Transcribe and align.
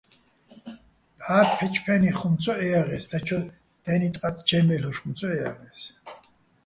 ბჵა 1.19 1.39
ფე́ჩფე́ნიხ 1.55 2.15
ხუმ 2.19 2.35
ცო 2.41 2.53
ჺეჲაღე́ს, 2.59 3.03
დაჩო 3.11 3.39
დე́ნი 3.83 4.09
ტყაწ 4.13 4.37
ჩაჲ 4.47 4.63
მე́ლ'ოშ 4.67 4.97
ხუმ 5.01 5.13
ცო 5.17 5.27
ჺეჲაღე́ს. 5.31 5.81